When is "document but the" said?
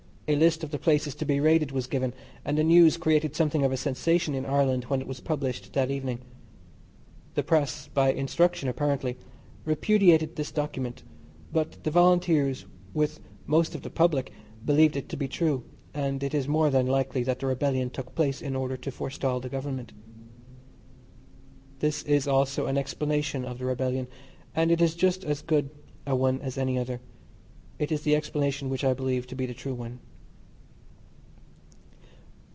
10.49-11.91